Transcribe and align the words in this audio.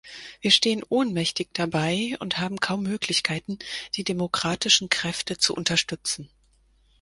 Wir 0.39 0.49
stehen 0.49 0.81
ohnmächtig 0.89 1.49
dabei 1.53 2.17
und 2.19 2.39
haben 2.39 2.59
kaum 2.59 2.81
Möglichkeiten, 2.81 3.59
die 3.93 4.03
demokratischen 4.03 4.89
Kräfte 4.89 5.37
zu 5.37 5.53
unterstützen. 5.55 6.27